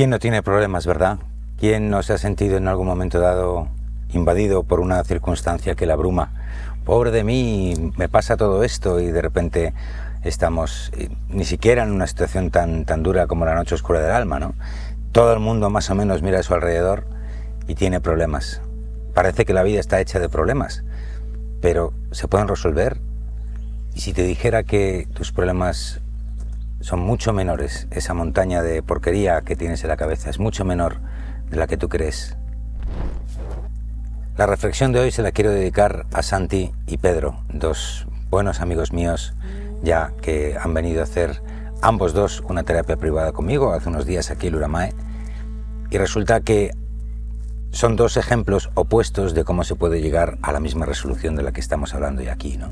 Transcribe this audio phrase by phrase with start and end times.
[0.00, 1.18] ¿Quién no tiene problemas, verdad?
[1.58, 3.68] ¿Quién no se ha sentido en algún momento dado
[4.14, 6.32] invadido por una circunstancia que la abruma?
[6.86, 9.74] Pobre de mí, me pasa todo esto y de repente
[10.24, 14.12] estamos eh, ni siquiera en una situación tan, tan dura como la noche oscura del
[14.12, 14.54] alma, ¿no?
[15.12, 17.04] Todo el mundo más o menos mira a su alrededor
[17.68, 18.62] y tiene problemas.
[19.12, 20.82] Parece que la vida está hecha de problemas,
[21.60, 22.96] pero se pueden resolver.
[23.94, 26.00] Y si te dijera que tus problemas
[26.80, 30.96] son mucho menores, esa montaña de porquería que tienes en la cabeza es mucho menor
[31.50, 32.36] de la que tú crees.
[34.36, 38.92] La reflexión de hoy se la quiero dedicar a Santi y Pedro, dos buenos amigos
[38.92, 39.34] míos
[39.82, 41.42] ya que han venido a hacer
[41.82, 44.92] ambos dos una terapia privada conmigo hace unos días aquí en Uramae
[45.90, 46.70] y resulta que
[47.70, 51.52] son dos ejemplos opuestos de cómo se puede llegar a la misma resolución de la
[51.52, 52.68] que estamos hablando ya aquí, ¿no?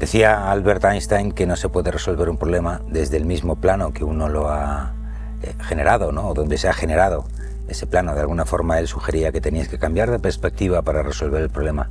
[0.00, 4.02] Decía Albert Einstein que no se puede resolver un problema desde el mismo plano que
[4.02, 4.94] uno lo ha
[5.42, 6.28] eh, generado, ¿no?
[6.28, 7.26] O donde se ha generado
[7.68, 8.14] ese plano.
[8.14, 11.90] De alguna forma él sugería que tenías que cambiar de perspectiva para resolver el problema.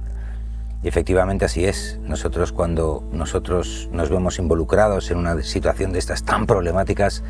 [0.81, 1.99] Y efectivamente así es.
[2.01, 7.21] Nosotros cuando nosotros nos vemos involucrados en una situación de estas tan problemáticas,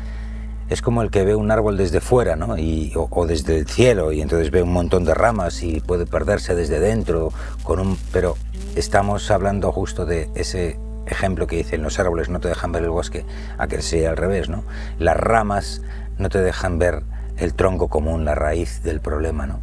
[0.70, 2.56] es como el que ve un árbol desde fuera, ¿no?
[2.56, 6.54] Y, o, desde el cielo, y entonces ve un montón de ramas y puede perderse
[6.54, 8.36] desde dentro, con un, pero
[8.76, 12.90] estamos hablando justo de ese ejemplo que dicen los árboles no te dejan ver el
[12.90, 13.24] bosque,
[13.58, 14.64] a que sea al revés, ¿no?
[14.98, 15.82] Las ramas
[16.18, 17.02] no te dejan ver
[17.36, 19.60] el tronco común, la raíz del problema, ¿no?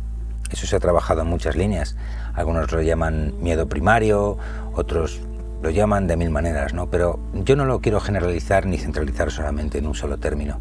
[0.52, 1.96] Eso se ha trabajado en muchas líneas.
[2.34, 4.38] Algunos lo llaman miedo primario,
[4.74, 5.22] otros
[5.62, 6.90] lo llaman de mil maneras, ¿no?
[6.90, 10.60] Pero yo no lo quiero generalizar ni centralizar solamente en un solo término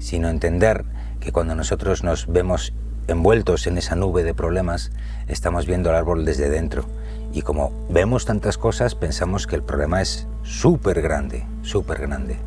[0.00, 0.84] sino entender
[1.20, 2.72] que cuando nosotros nos vemos
[3.06, 4.90] envueltos en esa nube de problemas,
[5.28, 6.86] estamos viendo el árbol desde dentro.
[7.32, 12.38] Y como vemos tantas cosas, pensamos que el problema es súper grande, súper grande.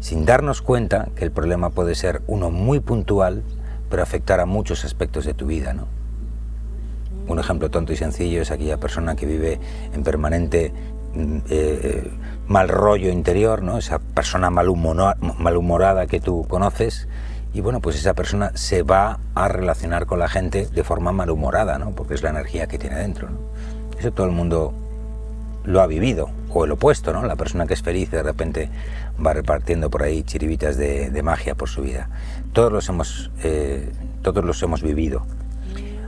[0.00, 3.42] Sin darnos cuenta que el problema puede ser uno muy puntual,
[3.88, 5.86] pero afectar a muchos aspectos de tu vida, ¿no?
[7.28, 9.58] Un ejemplo tonto y sencillo es aquella persona que vive
[9.92, 10.72] en permanente
[11.14, 12.10] mm, eh,
[12.46, 13.78] mal rollo interior, ¿no?
[13.78, 17.08] esa persona malhumorada que tú conoces,
[17.52, 21.78] y bueno, pues esa persona se va a relacionar con la gente de forma malhumorada,
[21.78, 21.92] ¿no?
[21.92, 23.28] porque es la energía que tiene dentro.
[23.98, 24.72] Eso todo el mundo
[25.64, 27.22] lo ha vivido, o el opuesto, ¿no?
[27.24, 28.70] la persona que es feliz de repente
[29.24, 32.08] va repartiendo por ahí chiribitas de, magia por su vida.
[32.52, 33.90] Todos los hemos, eh,
[34.22, 35.26] todos los hemos vivido.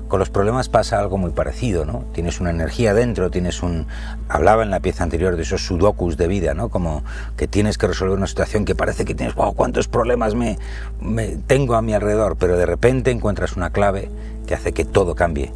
[0.09, 2.03] Con los problemas pasa algo muy parecido, ¿no?
[2.15, 3.87] Tienes una energía dentro, tienes un...
[4.31, 6.70] Hablaba en la pieza anterior de esos sudokus de vida, ¿no?
[6.70, 7.05] Como
[7.37, 10.59] que tienes que resolver una situación que parece que tienes, wow, cuántos problemas me,
[10.99, 14.10] me tengo a mi alrededor, pero de repente encuentras una clave
[14.47, 15.53] que hace que todo cambie.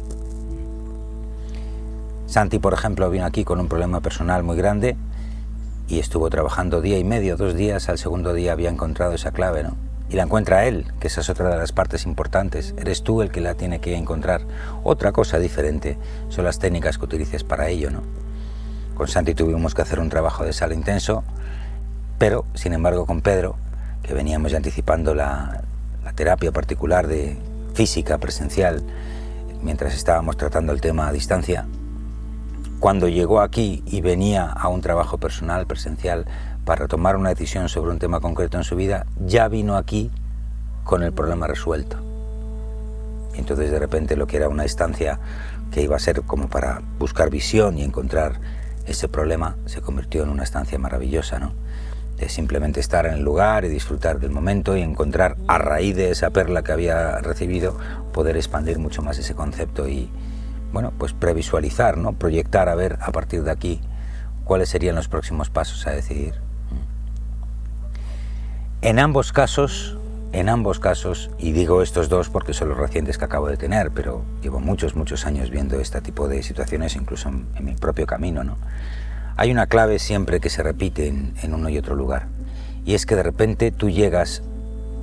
[2.25, 4.95] Santi, por ejemplo, vino aquí con un problema personal muy grande
[5.87, 9.63] y estuvo trabajando día y medio, dos días, al segundo día había encontrado esa clave,
[9.63, 9.75] ¿no?
[10.13, 12.75] y la encuentra él, que esa es otra de las partes importantes.
[12.77, 14.41] Eres tú el que la tiene que encontrar.
[14.83, 15.97] Otra cosa diferente
[16.29, 18.03] son las técnicas que utilices para ello, ¿no?
[18.93, 21.23] Con Santi tuvimos que hacer un trabajo de sala intenso,
[22.19, 23.55] pero sin embargo con Pedro,
[24.03, 25.63] que veníamos ya anticipando la
[26.13, 27.35] terapia particular de
[27.73, 28.83] física presencial,
[29.63, 31.65] mientras estábamos tratando el tema a distancia,
[32.83, 36.25] cuando llegó aquí y venía a un trabajo personal presencial
[36.65, 40.11] para tomar una decisión sobre un tema concreto en su vida, ya vino aquí
[40.83, 41.95] con el problema resuelto.
[43.35, 45.17] Y entonces de repente lo que era una estancia
[45.71, 48.41] que iba a ser como para buscar visión y encontrar
[48.85, 51.53] ese problema se convirtió en una estancia maravillosa, ¿no?
[52.17, 56.11] De simplemente estar en el lugar y disfrutar del momento y encontrar a raíz de
[56.11, 57.77] esa perla que había recibido
[58.11, 60.09] poder expandir mucho más ese concepto y
[60.73, 62.13] bueno, pues previsualizar, ¿no?
[62.13, 63.79] Proyectar a ver a partir de aquí
[64.43, 66.33] cuáles serían los próximos pasos a decidir.
[68.81, 69.97] En ambos casos,
[70.33, 73.91] en ambos casos, y digo estos dos porque son los recientes que acabo de tener,
[73.91, 78.43] pero llevo muchos, muchos años viendo este tipo de situaciones, incluso en, mi propio camino,
[78.43, 78.57] ¿no?
[79.37, 82.27] Hay una clave siempre que se repite en, en uno y otro lugar,
[82.83, 84.41] y es que de repente tú llegas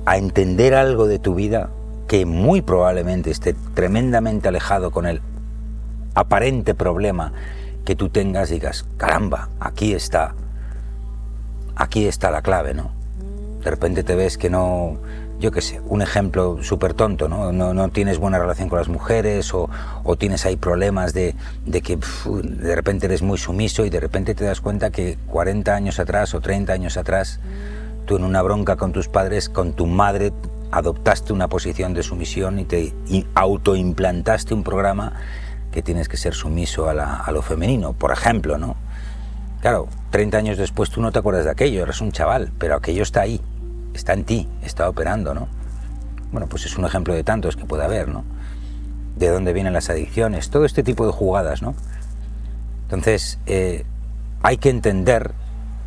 [0.05, 1.69] a entender algo de tu vida
[2.07, 5.21] que muy probablemente esté tremendamente alejado con el
[6.13, 7.33] aparente problema
[7.85, 10.35] que tú tengas, digas, caramba, aquí está,
[11.75, 13.01] aquí está la clave, ¿no?
[13.63, 14.97] de repente te ves que no,
[15.39, 17.51] yo qué sé, un ejemplo súper tonto, ¿no?
[17.51, 17.89] ¿no?
[17.89, 19.69] tienes buena relación con las mujeres o,
[20.17, 21.35] tienes ahí problemas de,
[21.83, 21.97] que
[22.43, 26.33] de repente eres muy sumiso y de repente te das cuenta que 40 años atrás
[26.33, 27.39] o 30 años atrás,
[28.05, 30.33] tú en una bronca con tus padres, con tu madre,
[30.71, 32.93] adoptaste una posición de sumisión y te
[33.35, 35.13] autoimplantaste un programa
[35.71, 38.75] que tienes que ser sumiso a, a lo femenino, por ejemplo, ¿no?
[39.61, 43.03] Claro, 30 años después tú no te acuerdas de aquello, eres un chaval, pero aquello
[43.03, 43.39] está ahí.
[43.93, 45.47] está en ti, está operando, ¿no?
[46.31, 48.23] Bueno, pues es un ejemplo de tantos que puede haber, ¿no?
[49.17, 51.75] De dónde vienen las adicciones, todo este tipo de jugadas, ¿no?
[52.83, 53.85] Entonces, eh,
[54.41, 55.31] hay que entender,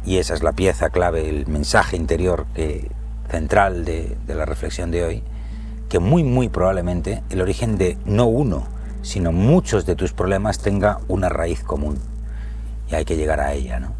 [0.05, 2.47] y esa es la pieza clave, el mensaje interior
[3.29, 5.23] central de, de la reflexión de hoy,
[5.89, 8.69] que muy, muy probablemente el origen de no uno,
[9.05, 11.99] sino muchos de tus problemas tenga una raíz común.
[12.91, 13.93] Y hay que llegar a ella, ¿no?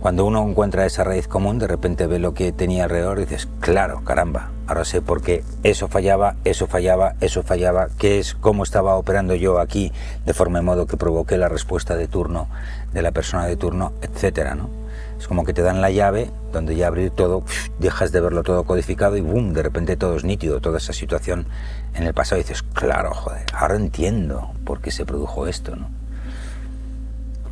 [0.00, 3.48] Cuando uno encuentra esa raíz común, de repente ve lo que tenía alrededor y dices,
[3.60, 8.62] claro, caramba, ahora sé por qué eso fallaba, eso fallaba, eso fallaba, qué es, cómo
[8.62, 9.92] estaba operando yo aquí,
[10.24, 12.48] de forma y modo que provoqué la respuesta de turno
[12.94, 14.79] de la persona de turno, etcétera, ¿no?
[15.20, 17.44] Es como que te dan la llave donde ya abrir todo,
[17.78, 21.46] dejas de verlo todo codificado y boom, de repente todo es nítido, toda esa situación
[21.94, 25.90] en el pasado dices, claro, joder, ahora entiendo por qué se produjo esto, ¿no?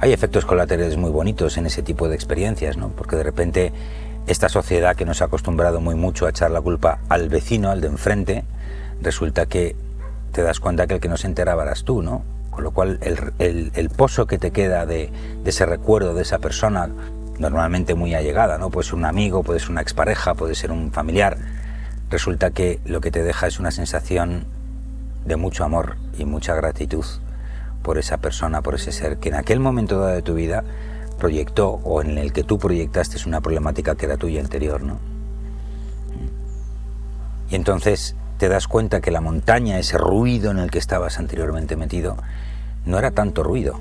[0.01, 2.89] Hay efectos colaterales muy bonitos en ese tipo de experiencias, ¿no?
[2.89, 3.73] Porque de repente
[4.29, 7.81] esta sociedad que nos ha acostumbrado muy mucho a echar la culpa al vecino, al
[7.81, 8.45] de enfrente,
[9.03, 9.75] resulta que
[10.33, 12.23] te das cuenta que el que no se enteraba eras tú, ¿no?
[12.51, 15.11] Con lo cual el, el, pozo que te queda de,
[15.45, 16.91] ese recuerdo de esa persona,
[17.39, 18.71] normalmente muy allegada, ¿no?
[18.71, 21.39] Puede ser un amigo, puede ser una expareja, puede ser un familiar,
[22.11, 24.45] resulta que lo que te deja es una sensación
[25.25, 27.05] de mucho amor y mucha gratitud
[27.83, 30.65] por esa persona, por ese ser que en aquel momento dado de tu vida
[31.19, 34.99] proyectó o en el que tú proyectaste una problemática que era tuya anterior, ¿no?
[37.51, 41.77] Y entonces te das cuenta que la montaña, ese ruido en el que estabas anteriormente
[41.77, 42.17] metido,
[42.85, 43.81] no era tanto ruido.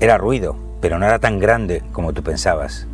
[0.00, 2.86] Era ruido, pero no era tan grande como tú pensabas.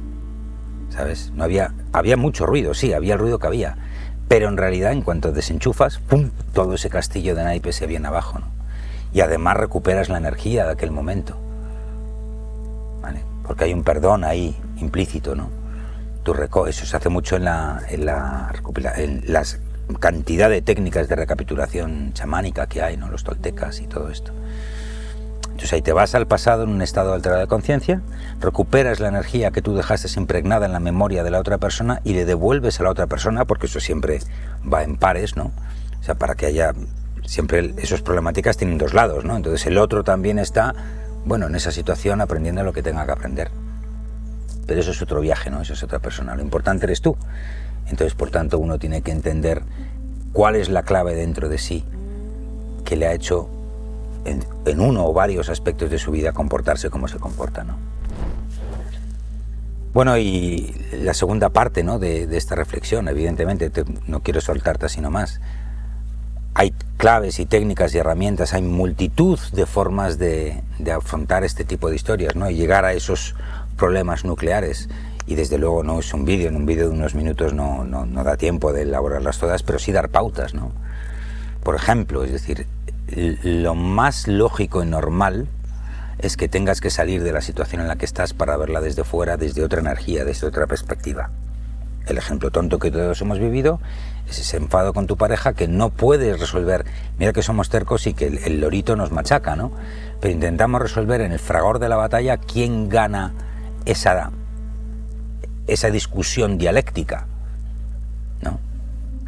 [0.91, 1.33] ¿Sabes?
[1.35, 3.77] No había había mucho ruido, sí, había el ruido que había,
[4.29, 8.39] pero en realidad en cuanto desenchufas, pum, todo ese castillo de naipes se viene abajo,
[8.39, 8.57] ¿no?
[9.13, 11.39] y además recuperas la energía de aquel momento.
[13.47, 15.49] Porque hay un perdón ahí implícito, ¿no?
[16.25, 16.35] Tu
[16.67, 18.53] eso se hace mucho en la, en la,
[18.97, 19.61] en las
[20.01, 23.09] cantidad de técnicas de recapitulación chamánica que hay, ¿no?
[23.09, 24.33] Los toltecas y todo esto.
[25.57, 28.03] Entonces ahí te vas al pasado en un estado alterado de conciencia,
[28.41, 32.13] recuperas la energía que tú dejaste impregnada en la memoria de la otra persona y
[32.13, 34.19] le devuelves a la otra persona, porque eso siempre
[34.71, 35.53] va en pares, ¿no?
[35.99, 36.75] O sea, para que haya
[37.25, 39.35] siempre esas problemáticas tienen dos lados, ¿no?
[39.35, 40.75] Entonces el otro también está,
[41.25, 43.51] bueno, en esa situación aprendiendo lo que tenga que aprender.
[44.67, 45.63] Pero eso es otro viaje, ¿no?
[45.63, 46.37] Eso es otra persona.
[46.37, 47.17] Lo importante eres tú.
[47.87, 49.63] Entonces, por tanto, uno tiene que entender
[50.35, 51.83] cuál es la clave dentro de sí
[52.85, 53.49] que le ha hecho
[54.27, 57.77] en, uno o varios aspectos de su vida comportarse como se comporta, ¿no?
[59.95, 61.99] Bueno, y la segunda parte ¿no?
[61.99, 63.71] de, esta reflexión, evidentemente,
[64.07, 65.41] no quiero soltarte así nomás,
[66.53, 70.63] hay claves y técnicas y herramientas, hay multitud de formas de,
[70.95, 72.51] afrontar este tipo de historias ¿no?
[72.51, 73.35] y llegar a esos
[73.77, 74.89] problemas nucleares.
[75.27, 78.07] Y desde luego no es un vídeo, en un vídeo de unos minutos no, no,
[78.07, 80.55] no, da tiempo de elaborarlas todas, pero sí dar pautas.
[80.55, 80.73] ¿no?
[81.63, 82.67] Por ejemplo, es decir,
[83.09, 85.49] lo más lógico y normal
[86.19, 89.05] es que tengas que salir de la situación en la que estás para verla desde
[89.05, 91.31] fuera, desde otra energía, desde otra perspectiva.
[92.07, 93.81] El ejemplo tonto que todos hemos vivido
[94.29, 96.85] es ese enfado con tu pareja que no puedes resolver.
[97.19, 99.73] Mira que somos tercos y que el, lorito nos machaca, ¿no?
[100.21, 103.33] Pero intentamos resolver en el fragor de la batalla quién gana
[103.85, 104.31] esa,
[105.67, 107.27] esa discusión dialéctica,
[108.41, 108.59] ¿no?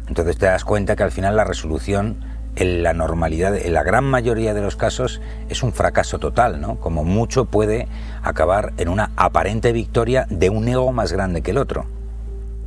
[0.07, 2.28] Entonces te das cuenta que al final la resolución
[2.59, 6.75] en la normalidad, en la gran mayoría de los casos, es un fracaso total, ¿no?
[6.75, 7.87] Como mucho puede
[8.21, 11.85] acabar en una aparente victoria de un ego más grande que el otro.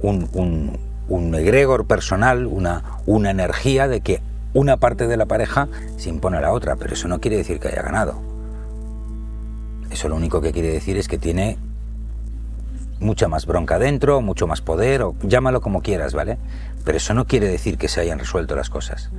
[0.01, 4.23] Un, un, un egregor personal, una, una energía de que
[4.55, 5.69] una parte de la pareja
[5.99, 8.21] se impone a la otra, pero eso no quiere decir que haya ganado.
[9.91, 11.59] Eso lo único que quiere decir es que tiene
[13.03, 16.39] mucha más bronca dentro, mucho más poder, o llámalo como quieras, ¿vale?
[16.85, 19.11] Pero eso no quiere decir que se hayan resuelto las cosas,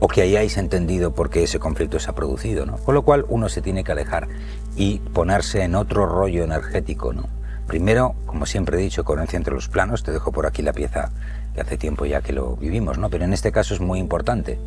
[0.00, 2.78] o que hayáis entendido por qué ese conflicto se ha producido, ¿no?
[2.78, 4.28] Con lo cual uno se tiene que alejar
[4.76, 7.28] y ponerse en otro rollo energético, ¿no?
[7.66, 10.02] Primero, como siempre he dicho, coherencia entre los planos.
[10.02, 11.10] Te dejo por aquí la pieza
[11.54, 13.08] que hace tiempo ya que lo vivimos, ¿no?
[13.08, 14.58] Pero en este caso es muy importante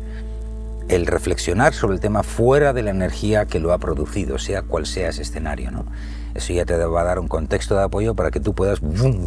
[0.88, 4.86] el reflexionar sobre el tema fuera de la energía que lo ha producido, sea cual
[4.86, 5.86] sea ese escenario, ¿no?
[6.34, 8.80] Eso ya te va a dar un contexto de apoyo para que tú puedas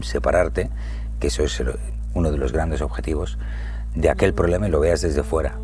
[0.03, 0.69] separarte,
[1.19, 1.61] que eso es
[2.13, 3.37] uno de los grandes objetivos
[3.95, 5.57] de aquel problema y lo veas desde fuera.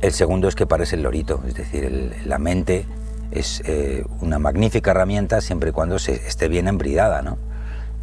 [0.00, 2.86] El segundo es que pares el lorito, es decir, la mente
[3.30, 7.38] es eh, una magnífica herramienta siempre y cuando se esté bien embridada, ¿no?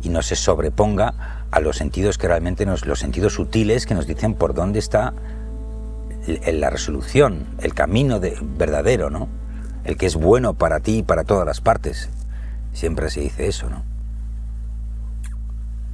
[0.01, 4.07] Y no se sobreponga a los sentidos que realmente nos, los sentidos sutiles que nos
[4.07, 5.13] dicen por dónde está
[6.29, 9.27] la resolución, el camino de, verdadero, ¿no?
[9.83, 12.09] El que es bueno para ti y para todas las partes.
[12.73, 13.83] Siempre se dice eso, ¿no?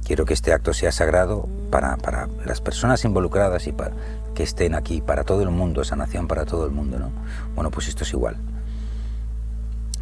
[0.06, 3.92] quiero que este acto sea sagrado para, para las personas involucradas y para
[4.34, 7.10] que estén aquí, para todo el mundo, sanación para todo el mundo, ¿no?
[7.56, 8.36] Bueno, pues esto es igual.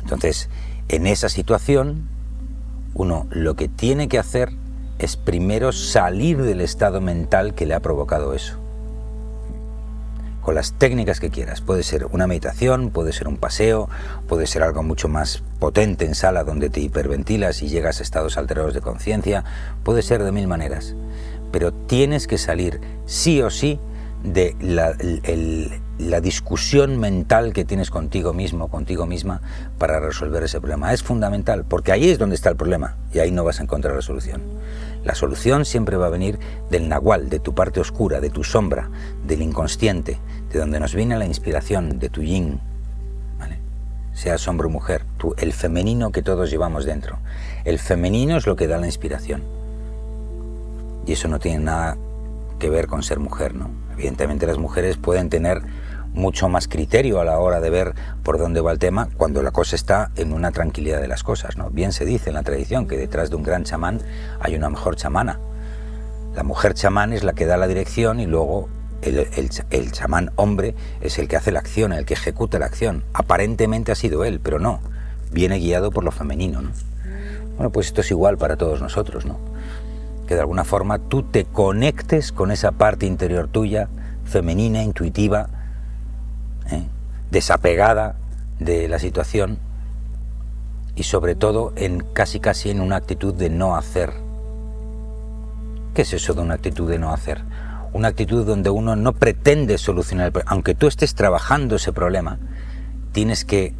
[0.03, 0.51] Entonces,
[0.89, 2.07] en esa situación,
[2.93, 4.51] uno lo que tiene que hacer
[4.99, 8.59] es primero salir del estado mental que le ha provocado eso.
[10.45, 11.63] Con las técnicas que quieras.
[11.63, 13.89] Puede ser una meditación, puede ser un paseo,
[14.29, 18.37] puede ser algo mucho más potente en sala donde te hiperventilas y llegas a estados
[18.37, 19.43] alterados de conciencia,
[19.85, 20.95] puede ser de mil maneras.
[21.51, 23.81] Pero tienes que salir sí o sí
[24.25, 24.97] de la,
[25.99, 29.41] la discusión mental que tienes contigo mismo, contigo misma,
[29.79, 30.93] para resolver ese problema.
[30.93, 33.95] Es fundamental, porque ahí es donde está el problema y ahí no vas a encontrar
[33.95, 34.43] la solución.
[35.05, 36.39] La solución siempre va a venir
[36.71, 38.91] del nahual, de tu parte oscura, de tu sombra,
[39.27, 40.19] del inconsciente,
[40.53, 42.61] de donde nos viene la inspiración, de tu yin,
[44.15, 47.19] sea hombre o mujer, tú, el femenino que todos llevamos dentro.
[47.65, 49.43] El femenino es lo que da la inspiración.
[51.07, 51.99] Y eso no tiene nada
[52.59, 53.84] que ver con ser mujer, ¿no?
[53.95, 55.63] Evidentemente las mujeres pueden tener
[56.13, 59.51] mucho más criterio a la hora de ver por dónde va el tema cuando la
[59.51, 61.57] cosa está en una tranquilidad de las cosas.
[61.57, 61.71] ¿no?
[61.71, 64.01] Bien se dice en la tradición que detrás de un gran chamán
[64.41, 65.39] hay una mejor chamana.
[66.35, 68.69] La mujer chamán es la que da la dirección y luego
[69.03, 73.05] el, chamán hombre es el que hace la acción, el que ejecuta la acción.
[73.13, 74.81] Aparentemente ha sido él, pero no.
[75.31, 76.63] Viene guiado por lo femenino.
[76.63, 76.71] ¿no?
[77.57, 79.39] Bueno, pues esto es igual para todos nosotros, ¿no?
[80.27, 83.89] Que de alguna forma tú te conectes con esa parte interior tuya,
[84.25, 85.49] femenina, intuitiva,
[86.71, 86.85] ¿eh?
[87.31, 88.17] desapegada
[88.59, 89.59] de la situación
[90.97, 94.13] y sobre todo en casi casi en una actitud de no hacer.
[95.95, 97.43] ¿Qué es eso de una actitud de no hacer?
[97.93, 100.51] Una actitud donde uno no pretende solucionar el problema.
[100.51, 102.39] Aunque tú estés trabajando ese problema,
[103.13, 103.75] tienes que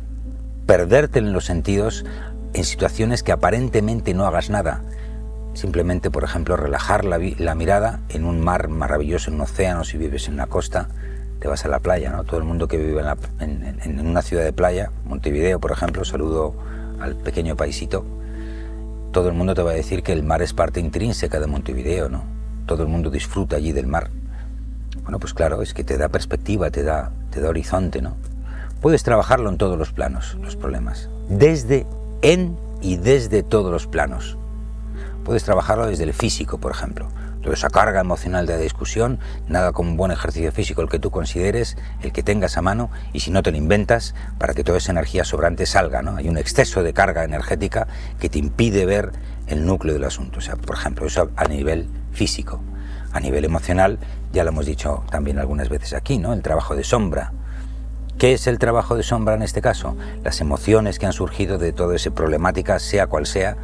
[0.67, 2.05] perderte en los sentidos
[2.53, 4.83] en situaciones que aparentemente no hagas nada.
[5.55, 10.27] Simplemente, por ejemplo, relajar la, mirada en un mar maravilloso, en un océano, si vives
[10.27, 10.89] en una costa,
[11.39, 12.25] te vas a la playa, ¿no?
[12.25, 13.03] Todo el mundo que vive
[13.39, 16.55] en, una ciudad de playa, Montevideo, por ejemplo, saludo
[17.01, 18.05] al pequeño paisito,
[19.13, 22.09] todo el mundo te va a decir que el mar es parte intrínseca de Montevideo,
[22.09, 22.25] ¿no?
[22.67, 24.11] Todo el mundo disfruta allí del mar.
[25.03, 28.17] Bueno, pues claro, es que te da perspectiva, te da, te da horizonte, ¿no?
[28.81, 31.09] Puedes trabajarlo en todos los planos, los problemas.
[31.29, 31.87] Desde,
[32.23, 34.37] en y desde todos los planos.
[35.25, 37.09] Puedes trabajarlo desde el físico, por ejemplo.
[37.43, 40.99] Toda esa carga emocional de la discusión, nada como un buen ejercicio físico el que
[40.99, 44.65] tú consideres, el que tengas a mano, y si no te lo inventas, para que
[44.65, 46.03] toda esa energía sobrante salga.
[46.03, 46.17] ¿no?
[46.17, 47.87] Hay un exceso de carga energética
[48.19, 49.13] que te impide ver
[49.47, 50.39] el núcleo del asunto.
[50.39, 52.61] O sea, por ejemplo, eso a nivel físico.
[53.13, 53.99] A nivel emocional,
[54.33, 56.33] ya lo hemos dicho también algunas veces aquí, ¿no?
[56.33, 57.33] El trabajo de sombra.
[58.19, 59.97] ¿Qué es el trabajo de sombra en este caso?
[60.23, 63.57] Las emociones que han surgido de toda esa problemática, sea cual sea,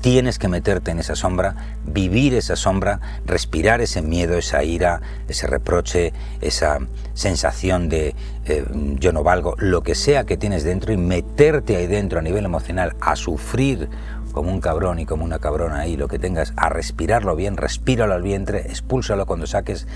[0.00, 5.46] tienes que meterte en esa sombra, vivir esa sombra, respirar ese miedo, esa ira, ese
[5.46, 6.78] reproche, esa
[7.14, 8.64] sensación de eh,
[8.98, 12.44] yo no valgo, lo que sea que tienes dentro y meterte ahí dentro a nivel
[12.44, 13.88] emocional a sufrir
[14.32, 18.14] como un cabrón y como una cabrona ahí, lo que tengas, a respirarlo bien, respíralo
[18.14, 19.86] al vientre, expúlsalo cuando saques,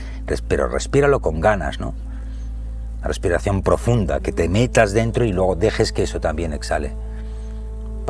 [0.49, 1.95] pero respíralo con ganas, ¿no?
[3.03, 6.95] Respiración profunda, que te metas dentro y luego dejes que eso también exhale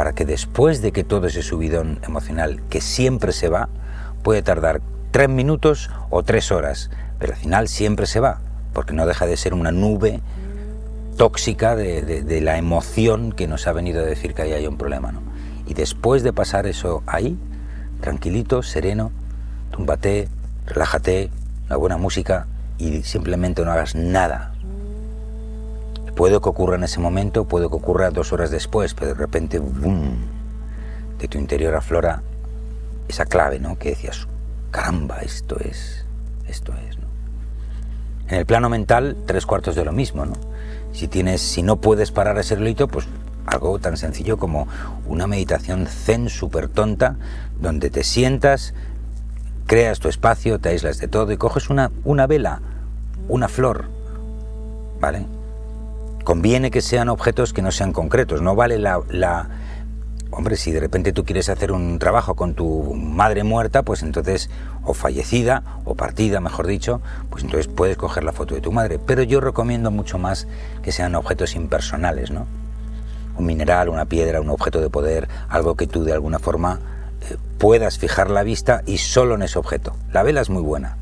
[0.01, 3.69] para que después de que todo ese subidón emocional, que siempre se va,
[4.23, 4.81] puede tardar
[5.11, 6.89] tres minutos o tres horas,
[7.19, 8.41] pero al final siempre se va,
[8.73, 10.23] porque no deja de ser una nube
[11.19, 15.13] tóxica de, la emoción que nos ha venido a decir que ahí hay un problema.
[15.13, 15.21] ¿no?
[15.67, 17.37] Y después de pasar eso ahí,
[18.01, 19.13] tranquilito, sereno,
[19.71, 20.31] túmbate,
[20.65, 21.29] relájate,
[21.67, 22.47] una buena música
[22.79, 24.50] y simplemente no hagas nada,
[26.21, 29.59] Puede que ocurra en ese momento, puede que ocurra dos horas después, pero de repente,
[29.59, 30.19] ¡boom!,
[31.19, 32.21] de tu interior aflora
[33.09, 33.79] esa clave, ¿no?
[33.79, 34.29] Que decías,
[34.71, 36.05] caramba, esto es,
[36.47, 37.07] esto es, ¿no?
[38.29, 40.35] En el plano mental, tres cuartos de lo mismo, ¿no?
[40.93, 43.07] Si tienes, si no puedes parar ese relito, pues
[43.47, 44.69] algo tan sencillo como
[45.07, 47.17] una meditación zen súper tonta,
[47.59, 48.75] donde te sientas,
[49.65, 52.61] creas tu espacio, te aíslas de todo y coges una, una vela,
[53.27, 53.87] una flor,
[55.01, 55.25] ¿vale?
[56.31, 59.49] Conviene que sean objetos que no sean concretos, no vale la,
[60.31, 64.49] Hombre, si de repente tú quieres hacer un trabajo con tu madre muerta, pues entonces,
[64.85, 69.01] o fallecida, o partida, mejor dicho, pues entonces puedes coger la foto de tu madre.
[69.05, 70.47] Pero yo recomiendo mucho más
[70.85, 72.47] que sean objetos impersonales, ¿no?
[73.37, 76.79] Un mineral, una piedra, un objeto de poder, algo que tú de alguna forma
[77.29, 79.97] eh, puedas fijar la vista y solo en ese objeto.
[80.13, 80.97] La vela es muy buena.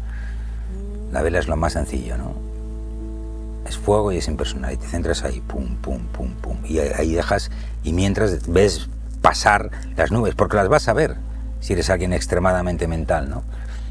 [1.12, 2.47] La vela es lo más sencillo, ¿no?
[3.68, 4.72] Es fuego y es impersonal.
[4.72, 6.56] Y te centras ahí, pum, pum, pum, pum.
[6.64, 7.50] Y ahí dejas,
[7.84, 8.88] y mientras ves
[9.20, 11.16] pasar las nubes, porque las vas a ver.
[11.60, 13.42] si eres alguien extremadamente mental, ¿no?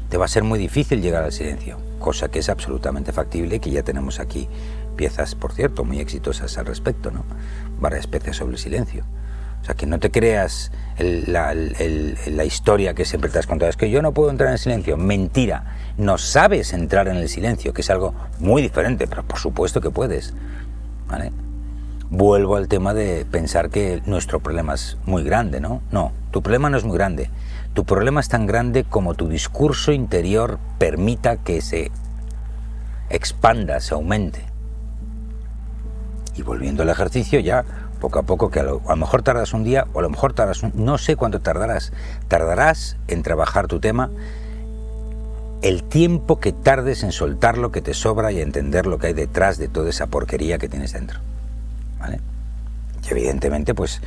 [0.08, 3.60] Te va a ser muy difícil llegar al silencio, cosa que es absolutamente factible y
[3.60, 4.48] que ya tenemos aquí
[4.96, 7.24] piezas, por cierto, muy exitosas al respecto, ¿no?
[7.78, 9.04] Varias especies sobre el silencio.
[9.62, 11.54] O sea, que no te creas la,
[12.44, 13.70] historia que siempre te has contado.
[13.70, 14.96] Es que yo no puedo entrar en silencio.
[14.96, 15.76] Mentira.
[15.96, 19.90] No sabes entrar en el silencio, que es algo muy diferente, pero por supuesto que
[19.90, 20.34] puedes.
[22.10, 25.82] Vuelvo al tema de pensar que nuestro problema es muy grande, ¿no?
[25.90, 27.30] No, tu problema no es muy grande.
[27.74, 31.90] Tu problema es tan grande como tu discurso interior permita que se
[33.10, 34.44] expanda, se aumente.
[36.34, 37.64] Y volviendo al ejercicio ya,
[37.98, 40.62] poco a poco, que a lo, mejor tardas un día o a lo mejor tardas
[40.62, 41.92] un, no sé cuánto tardarás,
[42.28, 44.10] tardarás en trabajar tu tema
[45.62, 49.12] el tiempo que tardes en soltar lo que te sobra y entender lo que hay
[49.12, 51.18] detrás de toda esa porquería que tienes dentro.
[51.98, 52.20] ¿Vale?
[53.04, 54.00] Y evidentemente, pues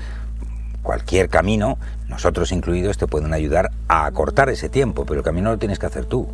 [0.81, 5.57] cualquier camino, nosotros incluidos, te pueden ayudar a acortar ese tiempo, pero el camino lo
[5.57, 6.27] tienes que hacer tú.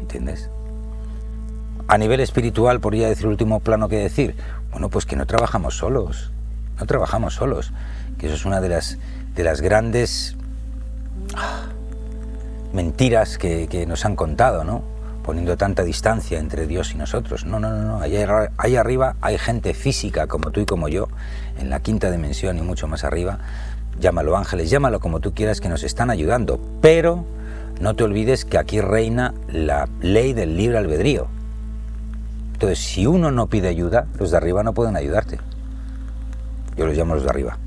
[0.00, 0.48] ¿Entiendes?
[1.88, 4.34] A nivel espiritual, podría decir último plano que decir,
[4.70, 6.32] bueno, pues que no trabajamos solos
[6.78, 7.72] no trabajamos solos,
[8.18, 8.98] que eso es una de las,
[9.34, 10.36] de las grandes
[11.34, 11.66] ah,
[12.72, 14.82] mentiras que, nos han contado, ¿no?
[15.22, 17.44] poniendo tanta distancia entre Dios y nosotros.
[17.44, 18.00] No, no, no, no.
[18.00, 21.06] Ahí, arriba hay gente física como tú y como yo,
[21.58, 23.38] en la quinta dimensión y mucho más arriba.
[24.00, 26.60] Llámalo ángeles, llámalo como tú quieras, que nos están ayudando.
[26.80, 27.24] Pero
[27.80, 31.28] no te olvides que aquí reina la ley del libre albedrío.
[32.54, 35.38] Entonces, si uno no pide ayuda, los de arriba no pueden ayudarte.
[36.76, 37.58] Yo los llamo los de arriba,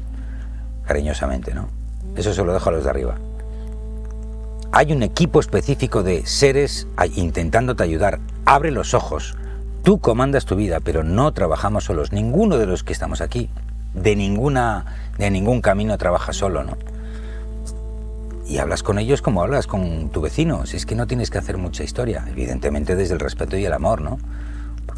[0.86, 1.68] cariñosamente, ¿no?
[2.16, 3.16] Eso se lo dejo a los de arriba.
[4.72, 8.20] Hay un equipo específico de seres intentándote ayudar.
[8.46, 9.36] Abre los ojos.
[9.84, 12.12] Tú comandas tu vida, pero no trabajamos solos.
[12.12, 13.50] Ninguno de los que estamos aquí,
[13.94, 14.86] de ninguna,
[15.18, 16.78] de ningún camino trabaja solo, ¿no?
[18.48, 20.66] Y hablas con ellos como hablas con tu vecino.
[20.66, 23.74] Si es que no tienes que hacer mucha historia, evidentemente desde el respeto y el
[23.74, 24.18] amor, ¿no?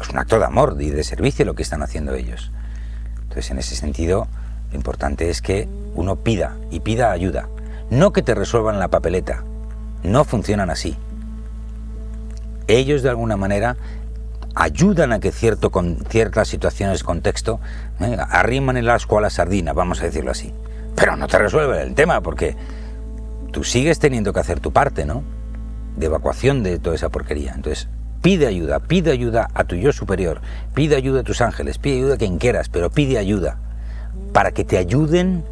[0.00, 2.52] es un acto de amor y de servicio lo que están haciendo ellos.
[3.28, 4.26] Entonces, en ese sentido,
[4.70, 7.48] lo importante es que uno pida y pida ayuda.
[7.90, 9.44] No que te resuelvan la papeleta.
[10.02, 10.96] No funcionan así.
[12.66, 13.76] Ellos, de alguna manera,
[14.54, 17.60] ayudan a que cierto, con ciertas situaciones, contexto,
[18.00, 18.16] ¿eh?
[18.30, 20.52] arriman el asco a la sardina, vamos a decirlo así.
[20.96, 22.56] Pero no te resuelven el tema, porque
[23.52, 25.22] tú sigues teniendo que hacer tu parte, ¿no?
[25.96, 27.52] De evacuación de toda esa porquería.
[27.54, 27.88] Entonces,
[28.22, 30.40] Pide ayuda, pide ayuda a tu yo superior,
[30.74, 33.58] pide ayuda a tus ángeles, pide ayuda a quien quieras, pero pide ayuda
[34.32, 35.44] para que te ayuden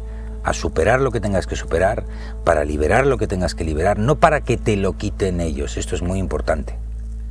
[0.43, 2.03] a superar lo que tengas que superar,
[2.43, 5.77] para liberar lo que tengas que liberar, no para que te lo quiten ellos.
[5.77, 6.75] Esto es muy importante,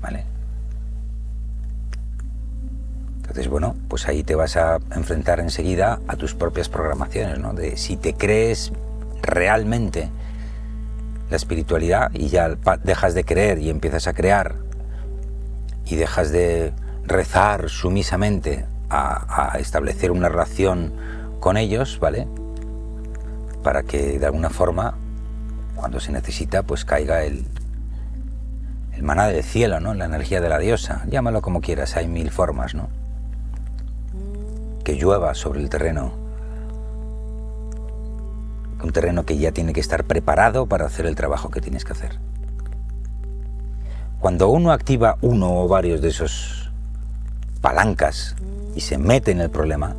[0.03, 0.25] ¿vale?
[3.17, 7.55] Entonces, bueno, pues ahí te vas a enfrentar enseguida a tus propias programaciones, ¿no?
[7.55, 8.73] De si te crees
[9.23, 10.11] realmente
[11.31, 12.51] la espiritualidad y ya
[12.85, 14.66] dejas de creer y empiezas a crear
[15.87, 16.73] y dejas de
[17.05, 20.93] rezar sumisamente a, establecer una relación
[21.41, 22.27] con ellos, ¿vale?
[23.63, 24.95] Para que de alguna forma,
[25.75, 27.47] cuando se necesita, pues caiga el,
[28.93, 29.95] el maná del cielo, ¿no?
[29.95, 31.05] La energía de la diosa.
[31.09, 32.89] Llámalo como quieras, hay mil formas, ¿no?
[34.85, 36.13] Que llueva sobre el terreno.
[38.83, 41.93] Un terreno que ya tiene que estar preparado para hacer el trabajo que tienes que
[41.93, 42.19] hacer.
[44.27, 46.69] Cuando uno activa uno o varios de esos
[47.61, 48.35] palancas
[48.75, 49.95] y se mete en el problema,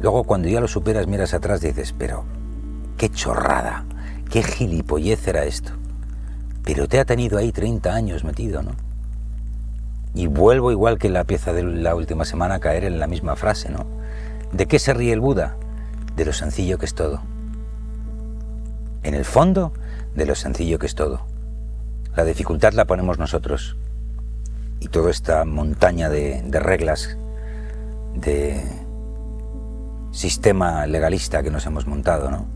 [0.00, 2.24] luego cuando ya lo superas miras atrás y dices, pero
[2.96, 3.84] qué chorrada,
[4.30, 5.72] qué gilipollez era esto.
[6.64, 8.70] Pero te ha tenido ahí 30 años metido, ¿no?
[10.14, 13.36] Y vuelvo igual que la pieza de la última semana a caer en la misma
[13.36, 13.84] frase, ¿no?
[14.50, 15.56] ¿De qué se ríe el Buda?
[16.16, 17.20] De lo sencillo que es todo.
[19.02, 19.74] En el fondo,
[20.14, 21.29] de lo sencillo que es todo.
[22.16, 23.76] La dificultad la ponemos nosotros.
[24.80, 27.16] Y toda esta montaña de, reglas,
[28.14, 28.62] de
[30.10, 32.46] sistema legalista que nos hemos montado, ¿no?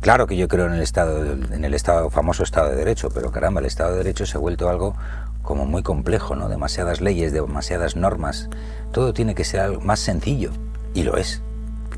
[0.00, 3.32] Claro que yo creo en el Estado, en el Estado, famoso Estado de Derecho, pero
[3.32, 4.94] caramba, el Estado de Derecho se ha vuelto algo
[5.42, 6.48] como muy complejo, ¿no?
[6.48, 8.48] Demasiadas leyes, demasiadas normas.
[8.92, 10.52] Todo tiene que ser algo más sencillo.
[10.94, 11.42] Y lo es.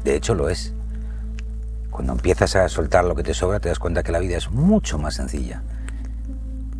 [0.02, 0.72] De hecho, lo es.
[1.90, 4.50] Cuando empiezas a soltar lo que te sobra, te das cuenta que la vida es
[4.50, 5.62] mucho más sencilla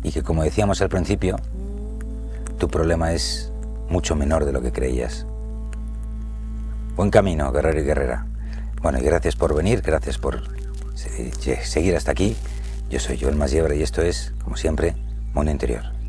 [0.03, 1.37] y que como decíamos al principio,
[2.59, 3.51] tu problema es
[3.89, 5.25] mucho menor de lo que creías.
[6.95, 8.25] Buen camino, guerrero y guerrera.
[8.81, 10.41] Bueno, y gracias por venir, gracias por
[10.95, 12.35] seguir hasta aquí.
[12.89, 14.95] Yo soy Joel Masiebra y esto es, como siempre,
[15.33, 16.00] Mundo Interior.